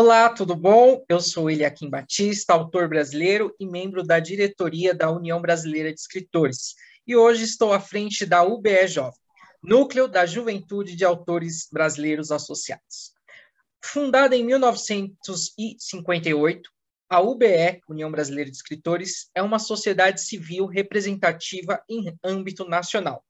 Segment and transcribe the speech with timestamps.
[0.00, 1.04] Olá, tudo bom?
[1.08, 6.76] Eu sou Eliakim Batista, autor brasileiro e membro da diretoria da União Brasileira de Escritores.
[7.06, 9.18] E hoje estou à frente da UBE Jovem,
[9.60, 13.12] Núcleo da Juventude de Autores Brasileiros Associados.
[13.84, 16.70] Fundada em 1958,
[17.10, 23.24] a UBE, União Brasileira de Escritores, é uma sociedade civil representativa em âmbito nacional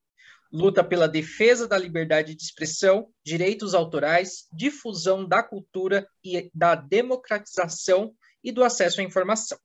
[0.51, 8.13] luta pela defesa da liberdade de expressão, direitos autorais, difusão da cultura e da democratização
[8.43, 9.57] e do acesso à informação.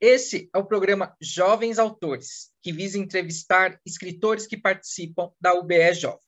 [0.00, 6.18] Esse é o programa Jovens Autores, que visa entrevistar escritores que participam da UBE Jovem.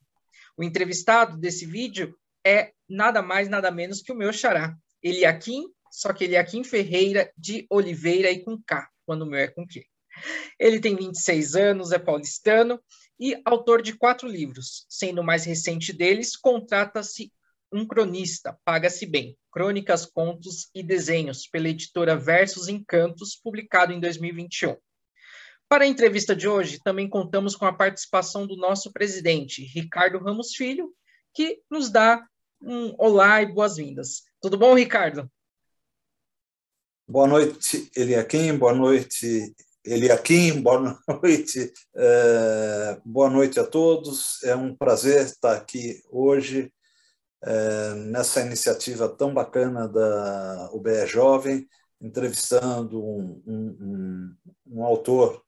[0.57, 6.11] O entrevistado desse vídeo é nada mais, nada menos que o meu xará, Eliakim, só
[6.13, 9.85] que Eliakim Ferreira de Oliveira e com K, quando o meu é com Q.
[10.59, 12.81] Ele tem 26 anos, é paulistano
[13.19, 17.31] e autor de quatro livros, sendo o mais recente deles Contrata-se
[17.71, 24.77] um Cronista, Paga-se Bem, Crônicas, Contos e Desenhos, pela editora Versos Encantos, publicado em 2021.
[25.69, 30.55] Para a entrevista de hoje, também contamos com a participação do nosso presidente, Ricardo Ramos
[30.55, 30.93] Filho,
[31.33, 32.25] que nos dá
[32.61, 34.23] um olá e boas-vindas.
[34.41, 35.29] Tudo bom, Ricardo?
[37.05, 38.57] Boa noite, Eliakim.
[38.57, 39.53] Boa noite,
[39.87, 41.71] Eliakim, boa noite.
[41.95, 44.43] É, boa noite a todos.
[44.43, 46.73] É um prazer estar aqui hoje
[47.41, 51.65] é, nessa iniciativa tão bacana da UBE Jovem,
[52.01, 54.35] entrevistando um, um, um,
[54.79, 55.41] um, autor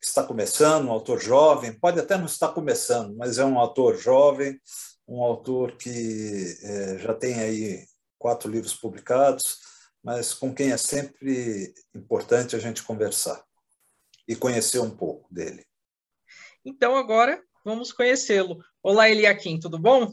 [0.00, 3.96] que está começando, um autor jovem, pode até não estar começando, mas é um autor
[3.96, 4.58] jovem,
[5.06, 7.86] um autor que é, já tem aí
[8.18, 9.58] quatro livros publicados,
[10.02, 13.45] mas com quem é sempre importante a gente conversar
[14.26, 15.64] e conhecer um pouco dele.
[16.64, 18.64] Então agora vamos conhecê-lo.
[18.82, 20.12] Olá, Eliakim, tudo bom?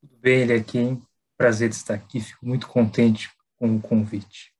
[0.00, 1.02] Tudo bem, Eliakim.
[1.36, 4.54] Prazer de estar aqui, fico muito contente com o convite.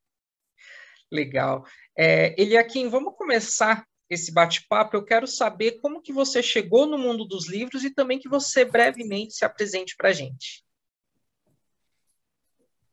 [1.10, 1.66] Legal.
[1.96, 4.96] É, Eliakim, vamos começar esse bate-papo.
[4.96, 8.64] Eu quero saber como que você chegou no mundo dos livros e também que você
[8.64, 10.64] brevemente se apresente para a gente.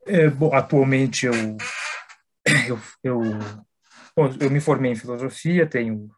[0.05, 1.33] É, bom, atualmente eu,
[2.65, 3.21] eu, eu
[4.17, 6.09] Bom, eu me formei em filosofia, tenho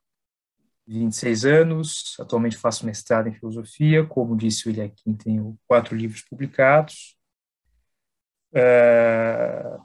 [0.87, 7.17] 26 anos, atualmente faço mestrado em filosofia, como disse o Eliakim, tenho quatro livros publicados.
[8.53, 9.77] É,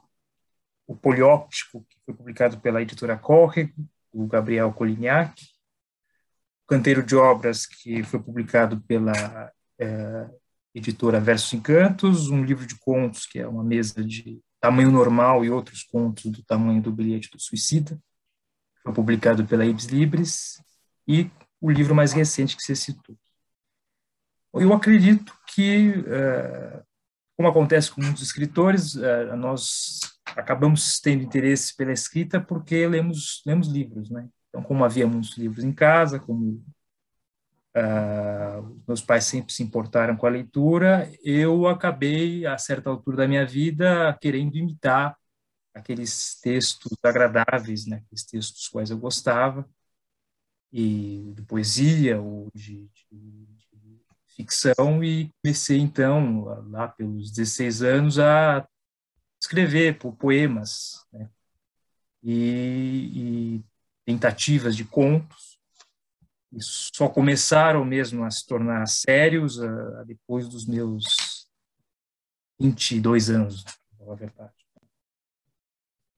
[0.86, 5.34] o Polióptico, que foi publicado pela editora Córrego, o Gabriel Colignac.
[6.62, 10.30] O Canteiro de Obras, que foi publicado pela é,
[10.72, 12.30] editora Versos Encantos.
[12.30, 16.42] Um livro de contos, que é uma mesa de tamanho normal e outros contos do
[16.42, 18.00] tamanho do bilhete do suicida,
[18.82, 20.58] foi publicado pela Ibs Libris,
[21.06, 21.30] e
[21.60, 23.14] o livro mais recente que você citou.
[24.54, 26.82] Eu acredito que, eh,
[27.36, 30.00] como acontece com muitos escritores, eh, nós
[30.34, 34.26] acabamos tendo interesse pela escrita porque lemos, lemos livros, né?
[34.48, 36.64] Então, como havia muitos livros em casa, como
[37.76, 43.28] Uh, meus pais sempre se importaram com a leitura, eu acabei, a certa altura da
[43.28, 45.16] minha vida, querendo imitar
[45.74, 49.68] aqueles textos agradáveis, né, aqueles textos dos quais eu gostava,
[50.72, 54.00] e de poesia ou de, de, de
[54.36, 58.64] ficção, e comecei, então, lá pelos 16 anos, a
[59.40, 61.28] escrever poemas né,
[62.22, 63.64] e, e
[64.04, 65.53] tentativas de contos,
[66.56, 71.48] e só começaram mesmo a se tornar sérios uh, depois dos meus
[72.60, 73.64] 22 anos,
[73.98, 74.52] na verdade.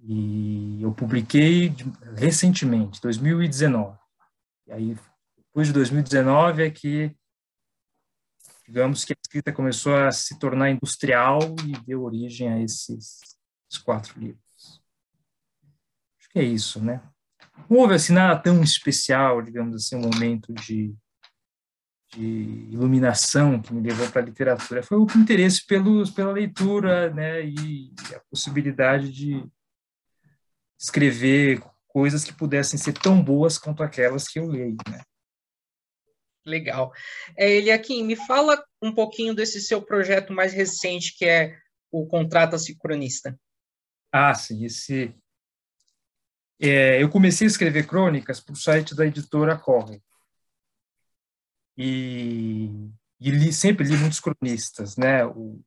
[0.01, 1.75] E eu publiquei
[2.15, 3.99] recentemente, 2019.
[4.67, 4.97] E aí,
[5.37, 7.17] depois de 2019 é que,
[8.67, 13.21] digamos que a escrita começou a se tornar industrial e deu origem a esses,
[13.71, 14.83] esses quatro livros.
[16.19, 17.03] Acho que é isso, né?
[17.69, 20.95] Não houve assim nada tão especial, digamos assim, um momento de,
[22.13, 24.83] de iluminação que me levou para a literatura.
[24.83, 29.45] Foi o interesse pelos, pela leitura, né, e a possibilidade de
[30.79, 35.03] escrever coisas que pudessem ser tão boas quanto aquelas que eu leio, né.
[36.45, 36.93] Legal.
[37.37, 41.59] É, Eliakim, me fala um pouquinho desse seu projeto mais recente, que é
[41.91, 43.37] o Contrata-se Cronista.
[44.13, 45.13] Ah, sim, esse
[46.61, 50.03] é, eu comecei a escrever crônicas para o site da editora Corre.
[51.77, 52.71] E,
[53.21, 55.27] e li, sempre li muitos cronistas, né?
[55.27, 55.61] O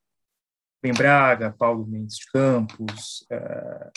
[0.81, 3.91] Ben Braga, Paulo Mendes de Campos, é,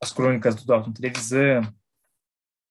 [0.00, 1.62] as crônicas do Dalton Televisão.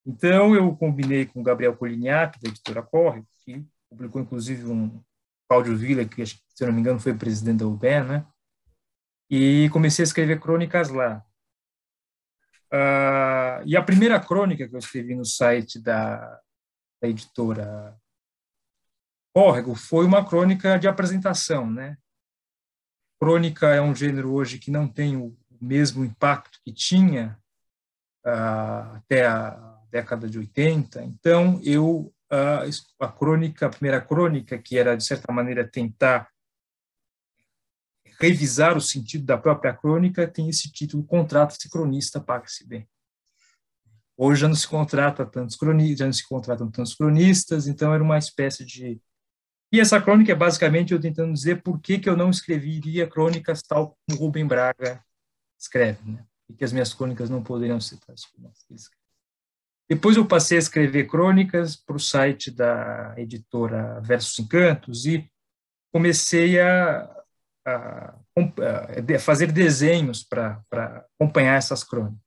[0.06, 5.02] Então, eu combinei com o Gabriel Colignac, da editora Corre, que publicou inclusive um
[5.48, 8.26] Cláudio Villa, que se eu não me engano foi presidente da UBE, né?
[9.30, 11.26] E comecei a escrever crônicas lá.
[12.73, 16.39] Uh, e a primeira crônica que eu escrevi no site da,
[17.01, 17.97] da editora
[19.33, 21.97] Córrego foi uma crônica de apresentação, né?
[23.19, 27.38] Crônica é um gênero hoje que não tem o mesmo impacto que tinha
[28.25, 31.03] uh, até a década de 80.
[31.03, 32.69] Então, eu uh,
[33.00, 36.29] a crônica, a primeira crônica, que era de certa maneira tentar
[38.21, 42.88] revisar o sentido da própria crônica, tem esse título Contrata-se cronista, paga-se bem.
[44.15, 48.03] Hoje já não se contrata tantos cronistas, já não se contratam tantos cronistas, então era
[48.03, 49.01] uma espécie de
[49.73, 53.62] e essa crônica é basicamente eu tentando dizer por que, que eu não escreveria crônicas
[53.62, 55.01] tal como Rubem Braga
[55.57, 56.25] escreve, né?
[56.50, 58.51] E que as minhas crônicas não poderiam ser tais como.
[59.89, 65.25] Depois eu passei a escrever crônicas para o site da editora Versos Encantos e
[65.89, 67.20] comecei a,
[67.75, 70.63] a, a fazer desenhos para
[71.15, 72.21] acompanhar essas crônicas.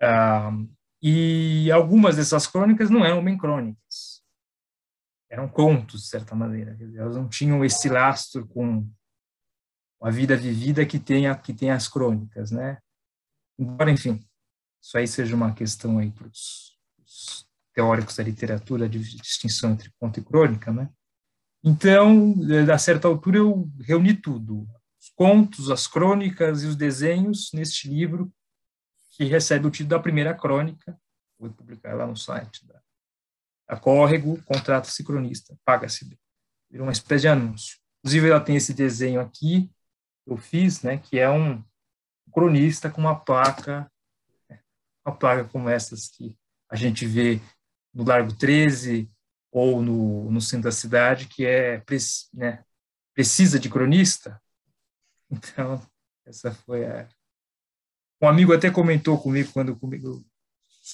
[0.00, 0.52] Ah,
[1.02, 4.20] e algumas dessas crônicas não eram bem crônicas
[5.30, 6.76] eram contos, de certa maneira.
[6.96, 8.86] Elas não tinham esse lastro com
[10.02, 12.78] a vida vivida que tem, a, que tem as crônicas, né?
[13.56, 14.20] Embora, enfim,
[14.82, 16.76] isso aí seja uma questão aí para os
[17.72, 20.90] teóricos da literatura de distinção entre conto e crônica, né?
[21.62, 22.34] Então,
[22.72, 24.66] a certa altura, eu reuni tudo,
[24.98, 28.32] os contos, as crônicas e os desenhos neste livro
[29.10, 30.98] que recebe o título da primeira crônica,
[31.38, 32.80] vou publicar lá no site da
[33.70, 36.04] a Córrego contrata-se cronista, paga-se.
[36.68, 37.78] Virou uma espécie de anúncio.
[38.00, 39.70] Inclusive, ela tem esse desenho aqui,
[40.24, 41.62] que eu fiz, né, que é um
[42.32, 43.88] cronista com uma placa,
[45.06, 46.36] uma placa como essas que
[46.68, 47.40] a gente vê
[47.94, 49.08] no Largo 13
[49.50, 51.82] ou no, no centro da cidade, que é
[52.32, 52.64] né,
[53.14, 54.40] precisa de cronista.
[55.30, 55.80] Então,
[56.26, 57.08] essa foi a.
[58.22, 60.24] Um amigo até comentou comigo quando comigo,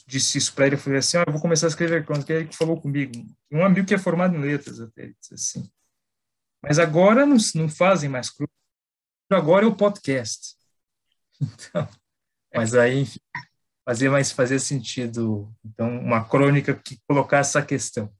[0.06, 2.46] disse isso para ele, eu falei assim, ah, eu vou começar a escrever crônica, ele
[2.46, 3.12] que falou comigo,
[3.50, 5.70] um amigo que é formado em letras até, ele disse assim,
[6.62, 8.54] mas agora não, não fazem mais crônica,
[9.30, 10.54] agora é o podcast.
[11.38, 11.86] Então,
[12.54, 13.20] mas aí, enfim,
[13.84, 18.10] fazia mais fazia sentido, então, uma crônica que colocasse essa questão.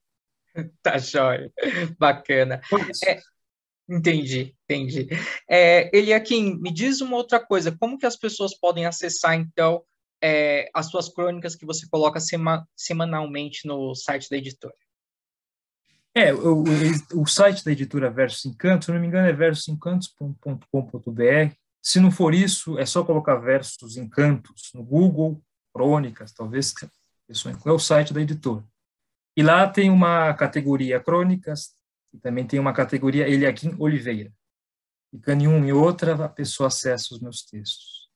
[0.83, 1.53] Tá jóia,
[1.99, 2.61] bacana.
[3.07, 3.21] É,
[3.89, 5.09] entendi, entendi.
[5.49, 9.83] É, Eliakim, me diz uma outra coisa, como que as pessoas podem acessar, então,
[10.23, 14.75] é, as suas crônicas que você coloca sema, semanalmente no site da editora.
[16.15, 16.65] É, o,
[17.15, 21.55] o, site da editora Versos Encantos, se não me engano, é versosencantos.com.br.
[21.83, 25.43] Se não for isso, é só colocar Versos Encantos no Google,
[25.75, 26.73] Crônicas, talvez
[27.29, 28.65] é o site da editora.
[29.37, 31.75] E lá tem uma categoria Crônicas,
[32.13, 34.33] e também tem uma categoria Eliakim Oliveira.
[35.11, 38.07] Clicando em uma e outra, a pessoa acessa os meus textos.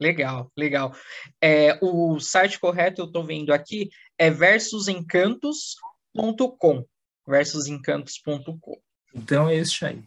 [0.00, 0.94] Legal, legal.
[1.40, 3.88] É, o site correto eu estou vendo aqui
[4.18, 6.86] é versusencantos.com.
[7.26, 8.80] Versusencantos.com.
[9.14, 10.04] Então é isso aí.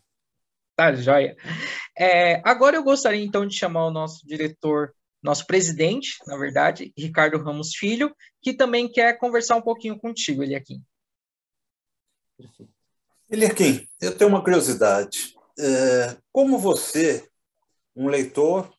[0.75, 1.35] Tá, joia.
[1.97, 7.37] É, agora eu gostaria então de chamar o nosso diretor, nosso presidente, na verdade, Ricardo
[7.37, 10.83] Ramos Filho, que também quer conversar um pouquinho contigo, Eliakim.
[13.29, 15.35] Eliakim, eu tenho uma curiosidade.
[15.59, 17.27] É, como você,
[17.95, 18.73] um leitor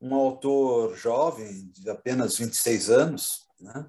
[0.00, 3.86] um autor jovem, de apenas 26 anos, né,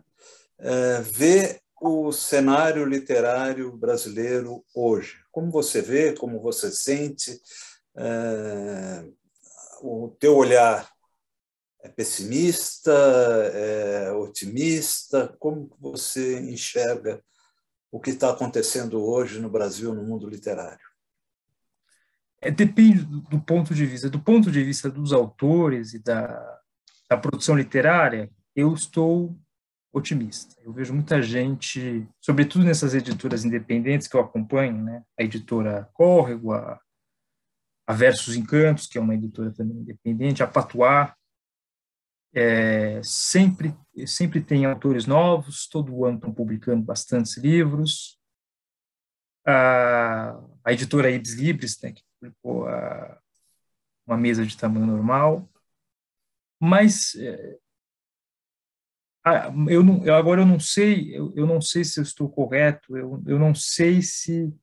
[0.57, 5.17] é, vê o cenário literário brasileiro hoje?
[5.31, 7.39] Como você vê, como você sente?
[7.95, 9.05] É,
[9.81, 10.89] o teu olhar
[11.81, 15.35] é pessimista, é otimista?
[15.39, 17.23] Como você enxerga
[17.91, 20.89] o que está acontecendo hoje no Brasil, no mundo literário?
[22.41, 24.09] é, depende do, ponto de vista.
[24.09, 26.59] Do ponto de vista dos autores e da,
[27.09, 29.37] da produção literária, eu estou
[29.91, 30.55] otimista.
[30.63, 35.03] Eu vejo muita gente, sobretudo nessas editoras independentes que eu acompanho, né?
[35.19, 36.79] a editora Córrego, a,
[37.87, 41.15] a Versos Encantos, que é uma editora também independente, a Patuá,
[42.33, 48.19] é, sempre, sempre tem autores novos, todo ano estão publicando bastantes livros.
[49.45, 53.19] A, a editora Ibis Libris, né, que publicou a,
[54.05, 55.49] uma mesa de tamanho normal,
[56.59, 57.57] mas é,
[59.69, 62.97] eu, não, eu agora eu não sei, eu, eu não sei se eu estou correto,
[62.97, 64.53] eu, eu não sei se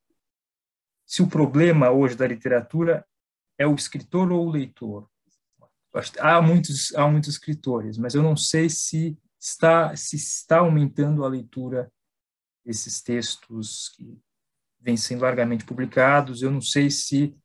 [1.06, 3.06] se o problema hoje da literatura
[3.56, 5.08] é o escritor ou o leitor.
[6.18, 11.28] Há muitos há muitos escritores, mas eu não sei se está se está aumentando a
[11.28, 11.90] leitura
[12.64, 14.18] esses textos que
[14.80, 16.42] vêm sendo largamente publicados.
[16.42, 17.36] Eu não sei se,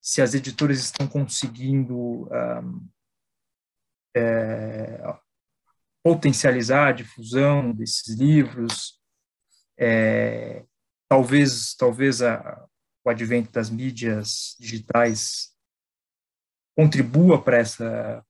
[0.00, 2.88] se as editoras estão conseguindo um,
[4.16, 5.00] é,
[6.02, 9.00] potencializar a difusão desses livros.
[9.78, 10.64] É,
[11.08, 12.66] talvez talvez a,
[13.04, 15.55] o advento das mídias digitais
[16.76, 18.24] contribua para essa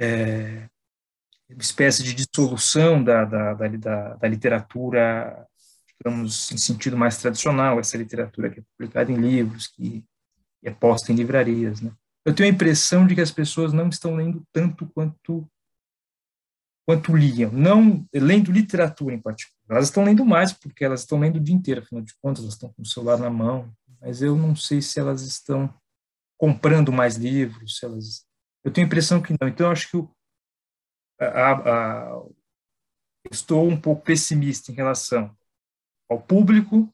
[0.00, 0.68] é,
[1.50, 5.46] espécie de dissolução da, da, da, da, literatura,
[5.86, 10.02] digamos, em sentido mais tradicional, essa literatura que é publicada em livros, que
[10.64, 11.80] é posta em livrarias.
[11.80, 11.92] Né?
[12.24, 15.46] Eu tenho a impressão de que as pessoas não estão lendo tanto quanto
[16.86, 19.76] quanto liam, não lendo literatura em particular.
[19.76, 22.54] Elas estão lendo mais porque elas estão lendo o dia inteiro, afinal de contas, elas
[22.54, 25.70] estão com o celular na mão, mas eu não sei se elas estão
[26.38, 28.28] comprando mais livros, elas
[28.64, 29.48] eu tenho a impressão que não.
[29.48, 30.10] Então, eu acho que o,
[31.20, 32.22] a, a,
[33.30, 35.34] estou um pouco pessimista em relação
[36.08, 36.92] ao público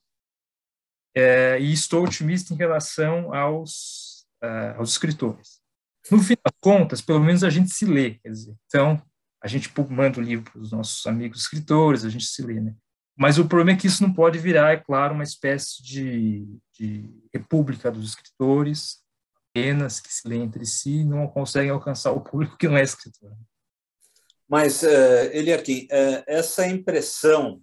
[1.16, 5.60] é, e estou otimista em relação aos, uh, aos escritores.
[6.10, 9.02] No fim das contas, pelo menos a gente se lê, quer dizer, então
[9.42, 12.74] a gente manda o livro para os nossos amigos escritores, a gente se lê, né?
[13.16, 17.08] Mas o problema é que isso não pode virar, é claro, uma espécie de, de
[17.32, 19.03] república dos escritores,
[19.54, 23.32] apenas que se lê entre si não conseguem alcançar o público que não é escritor.
[24.49, 27.62] Mas, uh, ele aqui, uh, essa impressão,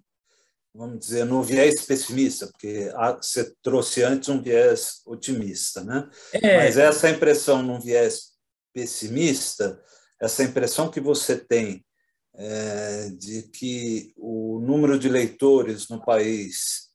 [0.73, 2.89] vamos dizer, no viés pessimista, porque
[3.21, 6.09] você trouxe antes um viés otimista, né?
[6.31, 6.57] É.
[6.57, 8.31] Mas essa impressão num viés
[8.73, 9.79] pessimista,
[10.19, 11.85] essa impressão que você tem
[12.33, 16.89] é, de que o número de leitores no país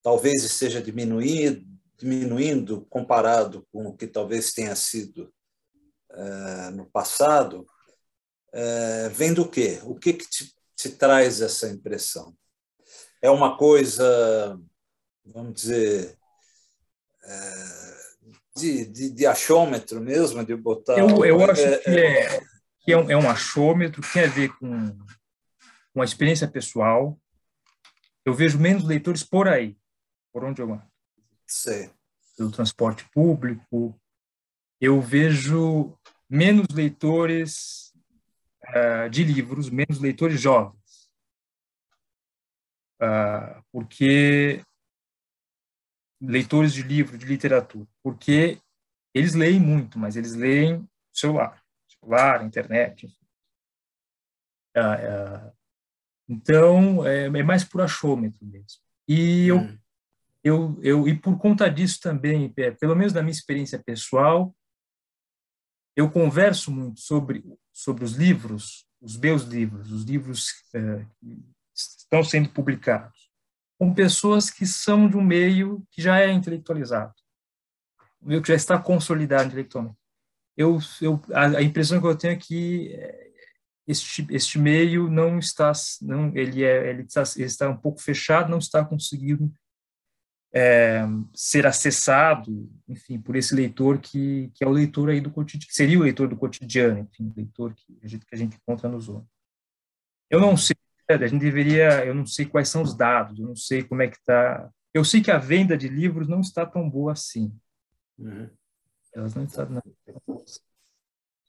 [0.00, 1.66] talvez esteja diminuindo,
[1.98, 5.32] diminuindo comparado com o que talvez tenha sido
[6.10, 7.66] é, no passado,
[8.52, 9.80] é, vem do quê?
[9.82, 12.34] O que, que te, te traz essa impressão?
[13.20, 14.58] É uma coisa,
[15.24, 16.16] vamos dizer,
[17.24, 17.98] é,
[18.56, 20.98] de, de, de, achômetro mesmo, de botar.
[20.98, 22.40] Eu, eu acho é, que, é,
[22.80, 24.96] que é, um, é um achômetro, tem a ver com,
[25.92, 27.18] com a experiência pessoal.
[28.24, 29.76] Eu vejo menos leitores por aí,
[30.32, 30.87] por onde eu ando.
[31.48, 31.90] Sim.
[32.36, 33.98] Pelo transporte público.
[34.80, 37.92] Eu vejo menos leitores
[38.68, 41.08] uh, de livros, menos leitores jovens.
[43.00, 44.62] Uh, porque
[46.20, 48.60] leitores de livro, de literatura, porque
[49.14, 53.06] eles leem muito, mas eles leem celular, celular, internet.
[54.76, 55.52] Uh,
[56.28, 58.80] então, é, é, mais por achômetro mesmo.
[59.06, 59.78] E hum eu,
[60.42, 64.54] eu, e por conta disso também, pelo menos na minha experiência pessoal,
[65.96, 71.42] eu converso muito sobre, sobre os livros, os meus livros, os livros é, que
[71.74, 73.28] estão sendo publicados,
[73.78, 77.14] com pessoas que são de um meio que já é intelectualizado,
[78.22, 79.98] um meio que já está consolidado intelectualmente.
[80.56, 83.32] Eu, eu, a, a impressão que eu tenho é que é,
[83.86, 88.50] este, este meio não está, não, ele, é, ele, está, ele está um pouco fechado,
[88.50, 89.52] não está conseguindo
[90.52, 91.02] é,
[91.34, 95.98] ser acessado, enfim, por esse leitor que, que é o leitor aí do cotidiano, seria
[95.98, 99.26] o leitor do cotidiano, enfim, leitor que a gente, que a gente encontra no Zona.
[100.30, 100.76] Eu não sei,
[101.08, 104.08] a gente deveria, eu não sei quais são os dados, eu não sei como é
[104.08, 104.70] que está.
[104.92, 107.52] Eu sei que a venda de livros não está tão boa assim.
[108.18, 108.48] Uhum.
[109.14, 109.68] Elas não estão.
[109.68, 109.82] Não.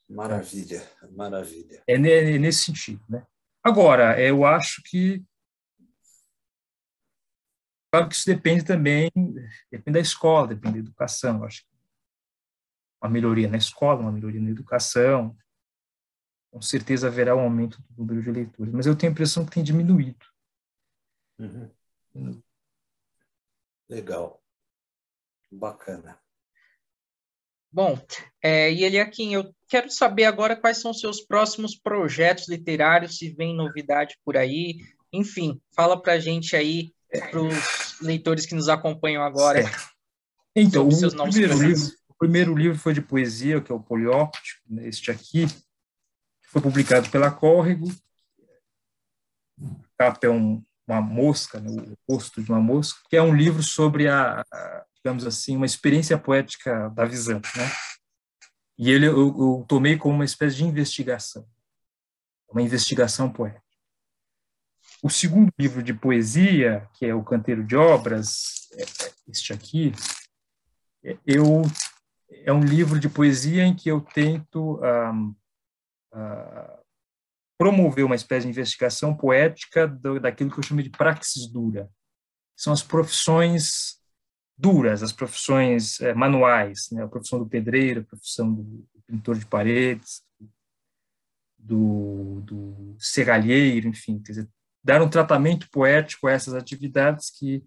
[0.08, 1.82] Maravilha, maravilha.
[1.86, 3.24] É nesse sentido, né?
[3.62, 5.22] Agora, eu acho que
[7.90, 9.10] Claro que isso depende também,
[9.70, 11.38] depende da escola, depende da educação.
[11.38, 11.70] Eu acho que
[13.02, 15.36] uma melhoria na escola, uma melhoria na educação,
[16.52, 18.72] com certeza haverá um aumento do número de leitores.
[18.72, 20.24] Mas eu tenho a impressão que tem diminuído.
[21.38, 22.42] Uhum.
[23.88, 24.40] Legal.
[25.50, 26.20] Bacana.
[27.72, 27.98] Bom,
[28.42, 33.30] é, e Eliakim, eu quero saber agora quais são os seus próximos projetos literários, se
[33.30, 34.80] vem novidade por aí.
[35.12, 39.62] Enfim, fala para a gente aí para os leitores que nos acompanham agora.
[39.62, 39.90] Certo.
[40.54, 44.86] Então, o primeiro, livro, o primeiro livro foi de poesia, que é o Polióptico, né,
[44.88, 45.46] este aqui,
[46.48, 47.88] foi publicado pela Córrego.
[49.60, 53.34] A capa é um, uma mosca, né, o rosto de uma mosca, que é um
[53.34, 57.70] livro sobre a, a digamos assim, uma experiência poética da visão, né?
[58.78, 61.46] E ele eu, eu tomei como uma espécie de investigação,
[62.50, 63.69] uma investigação poética.
[65.02, 69.92] O segundo livro de poesia, que é o Canteiro de Obras, é, é este aqui,
[71.02, 71.62] é, eu,
[72.44, 75.34] é um livro de poesia em que eu tento um,
[76.12, 76.80] uh,
[77.56, 81.90] promover uma espécie de investigação poética do, daquilo que eu chamo de praxis dura.
[82.54, 83.98] São as profissões
[84.56, 87.02] duras, as profissões é, manuais, né?
[87.02, 90.22] a profissão do pedreiro, a profissão do pintor de paredes,
[91.58, 94.48] do, do serralheiro, enfim, quer dizer,
[94.82, 97.64] dar um tratamento poético a essas atividades que,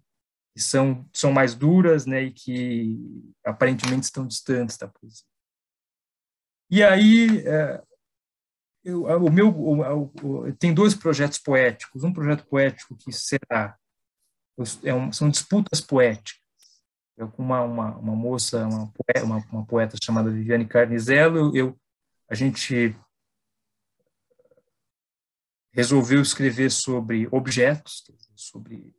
[0.57, 2.97] são, são mais duras né, e que
[3.45, 5.25] aparentemente estão distantes da poesia.
[6.69, 7.83] E aí, é,
[8.83, 12.03] eu, o meu o, o, tem dois projetos poéticos.
[12.03, 13.77] Um projeto poético que será
[14.83, 16.41] é um, são disputas poéticas.
[17.15, 21.77] Eu uma, uma, uma moça, uma poeta, uma, uma poeta chamada Viviane Carnizello, eu
[22.27, 22.95] a gente
[25.73, 28.03] resolveu escrever sobre objetos,
[28.35, 28.93] sobre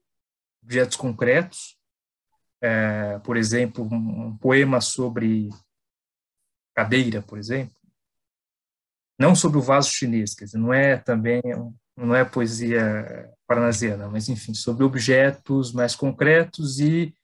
[0.62, 1.78] objetos concretos.
[2.60, 5.50] É, por exemplo, um, poema sobre
[6.74, 7.74] cadeira, por exemplo,
[9.18, 11.42] não sobre o vaso chinês, quer dizer, não é também
[11.96, 17.14] não é poesia parnasiana, mas enfim, sobre objetos mais concretos e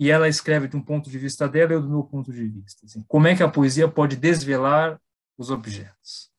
[0.00, 2.86] e ela escreve de um ponto de vista dela e do meu ponto de vista.
[2.86, 4.98] Assim, como é que a poesia pode desvelar
[5.36, 6.30] os objetos?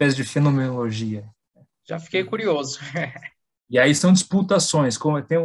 [0.00, 1.30] Espécie de fenomenologia.
[1.86, 2.80] Já fiquei curioso.
[3.68, 5.38] e aí são disputações, como tem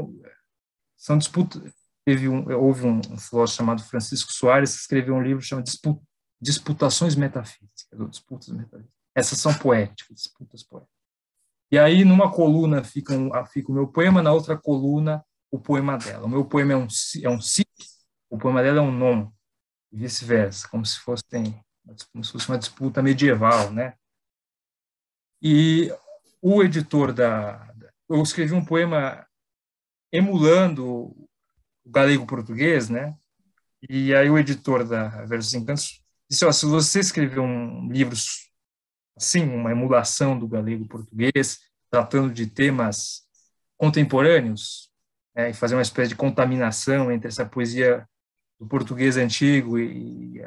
[0.95, 1.73] são disputas.
[2.05, 5.65] Teve um, houve um, um filósofo chamado Francisco Soares que escreveu um livro chamado
[6.39, 8.95] disputações metafísicas, ou disputas metafísicas.
[9.13, 10.95] Essas são poéticas, disputas poéticas.
[11.69, 15.21] E aí, numa coluna fica, um, fica o meu poema, na outra coluna,
[15.51, 16.27] o poema dela.
[16.27, 16.87] O meu poema é um,
[17.23, 17.65] é um si,
[18.29, 19.29] o poema dela é um non,
[19.91, 21.25] e vice-versa, como se fosse
[22.13, 23.95] como se fosse uma disputa medieval, né?
[25.47, 25.93] E
[26.41, 27.71] o editor da,
[28.09, 29.23] eu escrevi um poema
[30.11, 31.29] emulando o
[31.85, 33.15] galego português, né?
[33.87, 38.15] E aí o editor da Versos Encantos disse, ó, se você escrever um livro
[39.15, 41.59] assim, uma emulação do galego português,
[41.91, 43.27] tratando de temas
[43.77, 44.89] contemporâneos,
[45.35, 48.09] é, e fazer uma espécie de contaminação entre essa poesia
[48.59, 50.41] do português antigo e, e,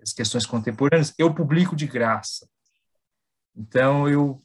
[0.00, 2.48] as questões contemporâneas, eu publico de graça.
[3.56, 4.43] Então, eu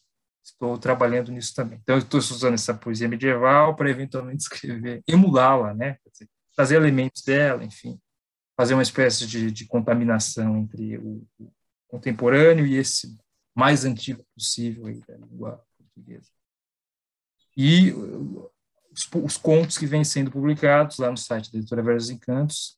[0.51, 1.79] estou trabalhando nisso também.
[1.81, 5.97] Então, estou usando essa poesia medieval para eventualmente escrever, emulá-la, né?
[6.55, 7.99] trazer elementos dela, enfim
[8.59, 11.49] fazer uma espécie de, de contaminação entre o, o,
[11.87, 13.17] contemporâneo e esse
[13.55, 16.29] mais antigo possível aí da língua portuguesa.
[17.55, 17.93] E
[18.91, 22.77] os, os, contos que vêm sendo publicados lá no site da editora Versos Encantos,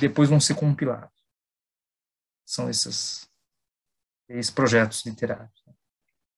[0.00, 1.14] depois vão ser compilados.
[2.44, 3.30] São esses,
[4.28, 5.61] esses projetos literários.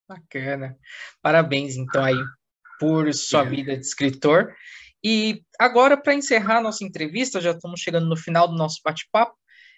[0.09, 0.77] Bacana.
[1.23, 2.19] Parabéns, então, aí,
[2.79, 4.55] por sua vida de escritor.
[5.03, 9.37] E agora, para encerrar nossa entrevista, já estamos chegando no final do nosso bate-papo,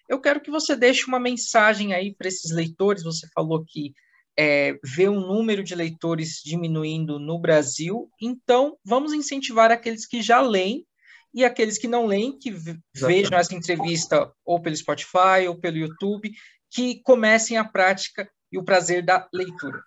[0.09, 3.03] eu quero que você deixe uma mensagem aí para esses leitores.
[3.03, 3.93] Você falou que
[4.39, 10.41] é, vê um número de leitores diminuindo no Brasil, então vamos incentivar aqueles que já
[10.41, 10.87] leem
[11.35, 12.55] e aqueles que não leem, que
[12.95, 16.31] vejam essa entrevista ou pelo Spotify ou pelo YouTube,
[16.71, 19.83] que comecem a prática e o prazer da leitura.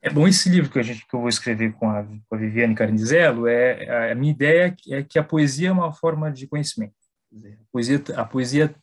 [0.00, 2.38] É bom esse livro que, a gente, que eu vou escrever com a, com a
[2.38, 6.94] Viviane Carnizello, é, a minha ideia é que a poesia é uma forma de conhecimento.
[7.34, 8.74] A, poesia, a poesia,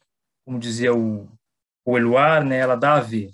[0.46, 1.32] como dizia o,
[1.86, 3.32] o Eluar, né, ela dá a ver.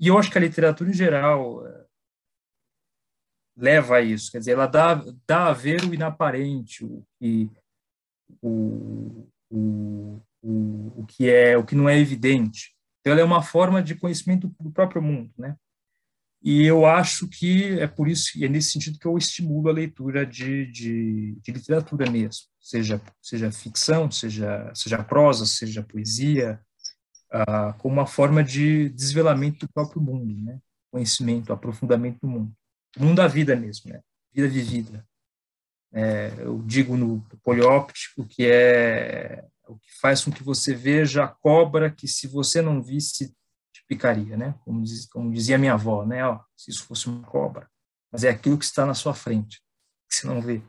[0.00, 1.84] E eu acho que a literatura em geral é,
[3.56, 4.94] leva a isso, quer dizer, ela dá,
[5.26, 7.04] dá a ver o inaparente, o
[8.40, 12.74] o, o, o, o que é, o que não é evidente.
[13.00, 15.56] Então, ela é uma forma de conhecimento do próprio mundo, né?
[16.42, 19.72] E eu acho que é por isso, e é nesse sentido que eu estimulo a
[19.72, 26.60] leitura de, de, de literatura mesmo, seja, seja ficção, seja, seja prosa, seja poesia,
[27.30, 30.58] ah, como uma forma de desvelamento do próprio mundo, né?
[30.90, 32.52] conhecimento, aprofundamento do mundo.
[32.98, 34.00] O mundo da vida mesmo, né?
[34.32, 35.06] vida vivida.
[35.92, 41.28] É, eu digo no polióptico que é o que faz com que você veja a
[41.28, 43.34] cobra que se você não visse
[43.92, 44.54] picaria, né?
[44.64, 46.26] Como, diz, como dizia minha avó, né?
[46.26, 47.70] Ó, se isso fosse uma cobra,
[48.10, 49.60] mas é aquilo que está na sua frente,
[50.08, 50.62] que você não vê.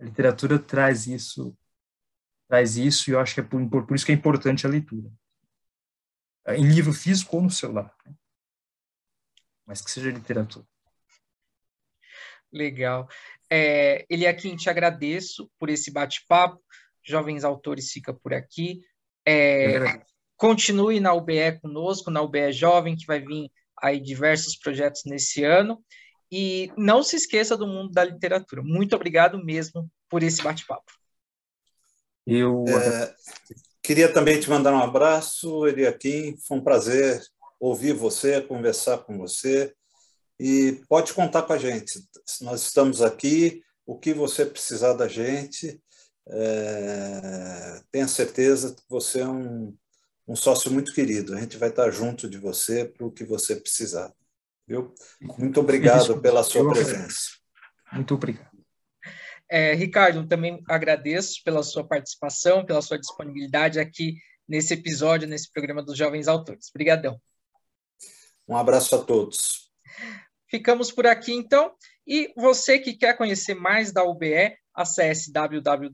[0.00, 1.56] A literatura traz isso,
[2.48, 5.10] traz isso, e eu acho que é por, por isso que é importante a leitura,
[6.48, 8.14] em livro físico ou no celular, né?
[9.66, 10.64] mas que seja literatura.
[12.50, 13.08] Legal.
[13.50, 16.62] É, Eliakim, te agradeço por esse bate-papo.
[17.04, 18.82] Jovens Autores fica por aqui.
[19.26, 20.02] É,
[20.38, 23.50] Continue na UBE conosco, na UBE Jovem, que vai vir
[23.82, 25.84] aí diversos projetos nesse ano.
[26.30, 28.62] E não se esqueça do mundo da literatura.
[28.62, 30.92] Muito obrigado mesmo por esse bate-papo.
[32.24, 33.14] Eu é,
[33.82, 36.36] queria também te mandar um abraço, Eliakim.
[36.46, 37.20] Foi um prazer
[37.58, 39.74] ouvir você, conversar com você.
[40.38, 41.98] E pode contar com a gente.
[42.42, 43.60] Nós estamos aqui.
[43.84, 45.82] O que você precisar da gente,
[46.28, 49.74] é, tenha certeza que você é um,
[50.28, 51.34] um sócio muito querido.
[51.34, 54.12] A gente vai estar junto de você para o que você precisar.
[54.66, 54.94] Viu?
[55.38, 57.30] Muito obrigado pela sua presença.
[57.90, 58.50] Muito obrigado.
[59.50, 65.82] É, Ricardo, também agradeço pela sua participação, pela sua disponibilidade aqui nesse episódio, nesse programa
[65.82, 66.68] dos Jovens Autores.
[66.68, 67.18] Obrigadão.
[68.46, 69.70] Um abraço a todos.
[70.46, 71.72] Ficamos por aqui, então.
[72.06, 75.88] E você que quer conhecer mais da UBE, acesse www.ube.org.br.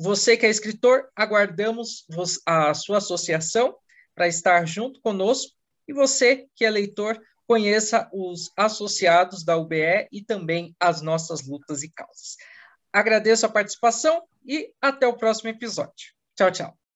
[0.00, 2.06] Você que é escritor, aguardamos
[2.46, 3.76] a sua associação
[4.14, 5.52] para estar junto conosco.
[5.88, 11.82] E você que é leitor, conheça os associados da UBE e também as nossas lutas
[11.82, 12.36] e causas.
[12.92, 16.14] Agradeço a participação e até o próximo episódio.
[16.36, 16.87] Tchau, tchau.